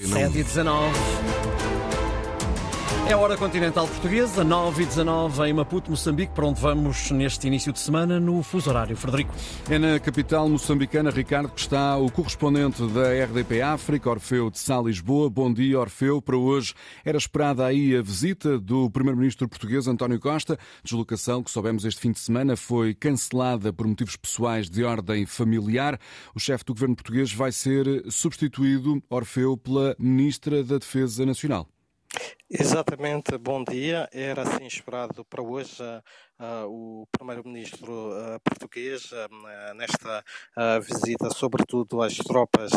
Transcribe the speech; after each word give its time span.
7 0.00 0.38
e 0.38 0.44
19. 0.44 1.97
É 3.08 3.14
a 3.14 3.18
hora 3.18 3.38
continental 3.38 3.88
portuguesa, 3.88 4.44
9 4.44 4.82
e 4.82 4.86
19 4.86 5.42
em 5.48 5.54
Maputo, 5.54 5.90
Moçambique, 5.90 6.34
para 6.34 6.46
onde 6.46 6.60
vamos 6.60 7.10
neste 7.10 7.46
início 7.46 7.72
de 7.72 7.78
semana 7.78 8.20
no 8.20 8.42
fuso 8.42 8.68
horário. 8.68 8.94
Frederico. 8.96 9.34
É 9.70 9.78
na 9.78 9.98
capital 9.98 10.46
moçambicana, 10.46 11.08
Ricardo, 11.08 11.48
que 11.48 11.60
está 11.60 11.96
o 11.96 12.12
correspondente 12.12 12.86
da 12.88 13.08
RDP 13.24 13.62
África, 13.62 14.10
Orfeu 14.10 14.50
de 14.50 14.58
Sá 14.58 14.78
Lisboa. 14.78 15.30
Bom 15.30 15.50
dia, 15.50 15.80
Orfeu. 15.80 16.20
Para 16.20 16.36
hoje 16.36 16.74
era 17.02 17.16
esperada 17.16 17.64
aí 17.64 17.96
a 17.96 18.02
visita 18.02 18.58
do 18.58 18.90
primeiro-ministro 18.90 19.48
português 19.48 19.86
António 19.86 20.20
Costa. 20.20 20.58
Deslocação 20.84 21.42
que 21.42 21.50
soubemos 21.50 21.86
este 21.86 22.02
fim 22.02 22.12
de 22.12 22.18
semana 22.18 22.56
foi 22.56 22.92
cancelada 22.92 23.72
por 23.72 23.86
motivos 23.86 24.16
pessoais 24.16 24.68
de 24.68 24.84
ordem 24.84 25.24
familiar. 25.24 25.98
O 26.34 26.38
chefe 26.38 26.62
do 26.62 26.74
governo 26.74 26.94
português 26.94 27.32
vai 27.32 27.52
ser 27.52 28.04
substituído, 28.10 29.02
Orfeu, 29.08 29.56
pela 29.56 29.96
ministra 29.98 30.62
da 30.62 30.76
Defesa 30.76 31.24
Nacional. 31.24 31.66
Exatamente, 32.50 33.36
bom 33.36 33.62
dia. 33.62 34.08
Era 34.10 34.40
assim 34.40 34.64
esperado 34.64 35.22
para 35.22 35.42
hoje 35.42 35.82
uh, 35.82 36.64
uh, 36.64 37.02
o 37.02 37.06
primeiro-ministro 37.12 37.92
uh, 37.92 38.40
português 38.42 39.10
nesta 39.76 40.24
visita, 40.80 41.28
sobretudo 41.28 42.00
às 42.00 42.16
tropas 42.16 42.70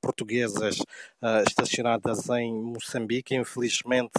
portuguesas 0.00 0.78
estacionadas 1.46 2.28
em 2.30 2.52
Moçambique. 2.52 3.36
Infelizmente, 3.36 4.18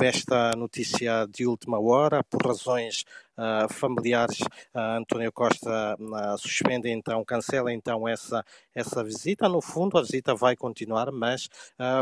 esta 0.00 0.52
notícia 0.56 1.26
de 1.26 1.46
última 1.46 1.80
hora, 1.80 2.22
por 2.22 2.46
razões 2.46 3.04
Uh, 3.04 3.29
familiares, 3.70 4.40
uh, 4.74 4.98
António 4.98 5.32
Costa 5.32 5.96
uh, 5.98 6.38
suspende 6.38 6.90
então, 6.90 7.24
cancela 7.24 7.72
então 7.72 8.06
essa, 8.06 8.44
essa 8.74 9.02
visita. 9.02 9.48
No 9.48 9.60
fundo, 9.60 9.98
a 9.98 10.02
visita 10.02 10.34
vai 10.34 10.56
continuar, 10.56 11.10
mas 11.12 11.48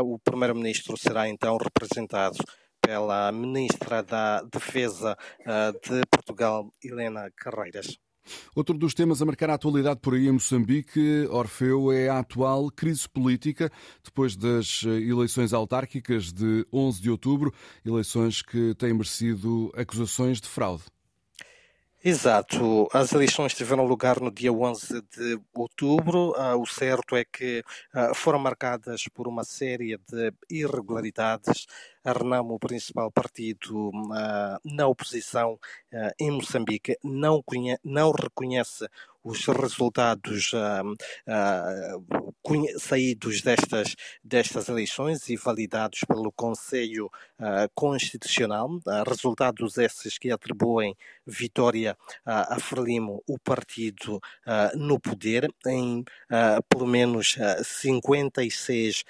o 0.03 0.19
primeiro-ministro 0.19 0.97
será 0.97 1.27
então 1.27 1.57
representado 1.57 2.37
pela 2.81 3.31
ministra 3.31 4.03
da 4.03 4.41
Defesa 4.43 5.17
de 5.83 6.01
Portugal, 6.11 6.69
Helena 6.83 7.31
Carreiras. 7.35 7.97
Outro 8.55 8.77
dos 8.77 8.93
temas 8.93 9.21
a 9.21 9.25
marcar 9.25 9.49
a 9.49 9.55
atualidade 9.55 9.99
por 10.01 10.13
aí 10.13 10.27
em 10.27 10.31
Moçambique, 10.31 11.27
Orfeu, 11.29 11.91
é 11.91 12.09
a 12.09 12.19
atual 12.19 12.69
crise 12.69 13.07
política 13.07 13.71
depois 14.03 14.35
das 14.35 14.83
eleições 14.83 15.53
autárquicas 15.53 16.31
de 16.31 16.65
11 16.71 17.01
de 17.01 17.09
outubro, 17.09 17.53
eleições 17.85 18.41
que 18.41 18.75
têm 18.75 18.93
merecido 18.93 19.71
acusações 19.75 20.39
de 20.39 20.47
fraude. 20.47 20.83
Exato. 22.01 22.87
As 22.93 23.11
eleições 23.11 23.53
tiveram 23.53 23.85
lugar 23.85 24.21
no 24.21 24.31
dia 24.31 24.53
11 24.53 25.01
de 25.01 25.37
outubro. 25.53 26.31
Uh, 26.31 26.57
o 26.57 26.65
certo 26.65 27.13
é 27.13 27.25
que 27.25 27.61
uh, 27.93 28.15
foram 28.15 28.39
marcadas 28.39 29.03
por 29.13 29.27
uma 29.27 29.43
série 29.43 29.97
de 29.97 30.33
irregularidades. 30.49 31.67
A 32.05 32.13
Renamo, 32.13 32.53
o 32.53 32.59
principal 32.59 33.11
partido 33.11 33.89
uh, 33.89 34.57
na 34.63 34.87
oposição 34.87 35.59
em 36.17 36.31
Moçambique, 36.31 36.97
não, 37.03 37.43
não 37.83 38.11
reconhece 38.11 38.87
os 39.29 39.45
resultados 39.45 40.51
uh, 40.53 40.91
uh, 40.91 42.79
saídos 42.79 43.41
destas, 43.41 43.95
destas 44.23 44.67
eleições 44.69 45.29
e 45.29 45.35
validados 45.35 45.99
pelo 46.07 46.31
Conselho 46.31 47.05
uh, 47.39 47.69
Constitucional, 47.75 48.69
resultados 49.07 49.77
esses 49.77 50.17
que 50.17 50.31
atribuem 50.31 50.95
vitória 51.25 51.95
a 52.25 52.59
Frelimo, 52.59 53.23
o 53.27 53.37
partido 53.37 54.19
no 54.75 54.99
poder, 54.99 55.47
em 55.67 56.03
pelo 56.67 56.87
menos 56.87 57.37
56 57.63 59.03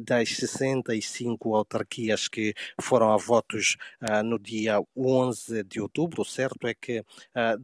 das 0.00 0.36
65 0.36 1.54
autarquias 1.56 2.28
que 2.28 2.54
foram 2.80 3.12
a 3.12 3.16
votos 3.16 3.76
no 4.24 4.38
dia 4.38 4.80
11 4.96 5.64
de 5.64 5.80
outubro. 5.80 6.22
O 6.22 6.24
certo 6.24 6.68
é 6.68 6.74
que 6.74 7.04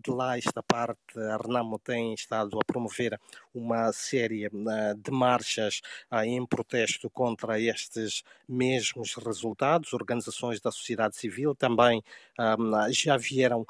de 0.02 0.10
lá 0.10 0.36
esta 0.36 0.62
parte, 0.62 0.98
a 1.16 1.36
Renamo 1.36 1.78
estado 2.14 2.58
a 2.58 2.64
promover 2.64 3.18
uma 3.54 3.92
série 3.92 4.46
uh, 4.46 4.50
de 4.96 5.10
marchas 5.10 5.80
uh, 6.10 6.24
em 6.24 6.44
protesto 6.46 7.08
contra 7.10 7.60
estes 7.60 8.22
mesmos 8.48 9.14
resultados. 9.14 9.92
Organizações 9.92 10.60
da 10.60 10.70
sociedade 10.70 11.16
civil 11.16 11.54
também 11.54 12.02
um, 12.38 12.92
já 12.92 13.16
vieram 13.16 13.66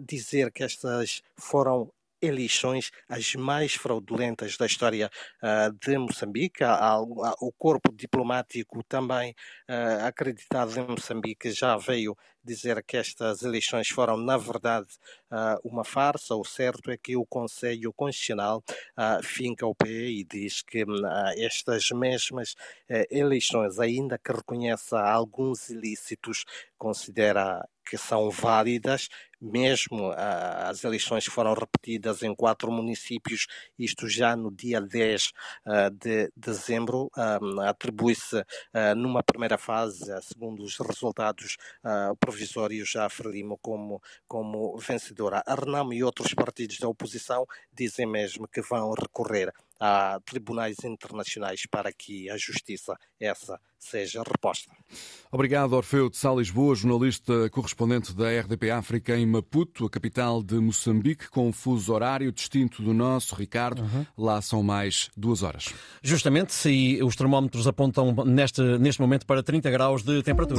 dizer 0.00 0.50
que 0.52 0.62
estas 0.62 1.22
foram 1.36 1.90
eleições 2.20 2.90
as 3.08 3.34
mais 3.34 3.74
fraudulentas 3.74 4.56
da 4.56 4.66
história 4.66 5.10
uh, 5.42 5.72
de 5.80 5.98
Moçambique. 5.98 6.64
o 7.40 7.52
corpo 7.52 7.92
diplomático 7.92 8.82
também 8.84 9.34
uh, 9.68 10.06
acreditado 10.06 10.78
em 10.78 10.86
Moçambique 10.86 11.50
já 11.50 11.76
veio 11.76 12.16
dizer 12.42 12.82
que 12.84 12.96
estas 12.96 13.42
eleições 13.42 13.88
foram, 13.88 14.16
na 14.16 14.36
verdade, 14.36 14.86
uh, 15.32 15.68
uma 15.68 15.84
farsa. 15.84 16.36
O 16.36 16.44
certo 16.44 16.90
é 16.90 16.96
que 16.96 17.16
o 17.16 17.26
Conselho 17.26 17.92
Constitucional 17.92 18.62
finca 19.22 19.66
o 19.66 19.74
pé 19.74 19.88
e 19.88 20.24
diz 20.24 20.62
que 20.62 20.84
estas 21.36 21.90
mesmas 21.90 22.54
eleições, 23.10 23.80
ainda 23.80 24.16
que 24.16 24.32
reconheça 24.32 25.00
alguns 25.00 25.70
ilícitos, 25.70 26.44
considera 26.78 27.66
que 27.88 27.96
são 27.96 28.30
válidas, 28.30 29.08
mesmo 29.46 30.10
uh, 30.10 30.14
as 30.68 30.82
eleições 30.84 31.24
foram 31.26 31.54
repetidas 31.54 32.22
em 32.22 32.34
quatro 32.34 32.70
municípios, 32.70 33.46
isto 33.78 34.08
já 34.08 34.34
no 34.36 34.50
dia 34.50 34.80
10 34.80 35.26
uh, 35.26 35.32
ah, 35.66 35.90
de 35.90 36.30
dezembro, 36.36 37.10
um, 37.16 37.60
atribui-se 37.60 38.44
numa 38.96 39.22
primeira 39.22 39.56
fase, 39.58 40.04
segundo 40.22 40.62
os 40.62 40.78
resultados 40.78 41.56
provisórios, 42.18 42.94
a 42.96 43.08
Frelimo 43.08 43.58
como, 43.58 44.02
como 44.26 44.76
vencedora. 44.78 45.42
A 45.46 45.54
Renamo 45.54 45.92
e 45.92 46.02
outros 46.02 46.34
partidos 46.34 46.78
da 46.78 46.88
oposição 46.88 47.46
dizem 47.72 48.06
mesmo 48.06 48.48
que 48.48 48.60
vão 48.60 48.92
recorrer 48.92 49.52
a 49.80 50.18
tribunais 50.24 50.76
internacionais 50.84 51.62
para 51.70 51.92
que 51.92 52.30
a 52.30 52.36
justiça 52.36 52.96
essa 53.20 53.58
seja 53.78 54.22
reposta. 54.22 54.72
Obrigado, 55.30 55.74
Orfeu 55.74 56.08
de 56.08 56.16
Sá 56.16 56.32
Lisboa, 56.32 56.74
jornalista 56.74 57.48
correspondente 57.50 58.14
da 58.14 58.28
RDP 58.40 58.70
África 58.70 59.16
em 59.16 59.26
Maputo, 59.26 59.86
a 59.86 59.90
capital 59.90 60.42
de 60.42 60.56
Moçambique, 60.56 61.28
com 61.28 61.48
um 61.48 61.52
fuso 61.52 61.92
horário 61.92 62.32
distinto 62.32 62.82
do 62.82 62.92
nosso, 62.92 63.34
Ricardo. 63.34 63.82
Uhum. 63.82 64.06
Lá 64.16 64.40
são 64.40 64.62
mais 64.62 65.10
duas 65.16 65.42
horas. 65.42 65.72
Justamente, 66.02 66.52
se 66.52 66.98
os 67.02 67.14
termómetros 67.14 67.66
apontam 67.66 68.14
neste, 68.24 68.62
neste 68.78 69.00
momento 69.00 69.26
para 69.26 69.42
30 69.42 69.70
graus 69.70 70.02
de 70.02 70.22
temperatura. 70.22 70.54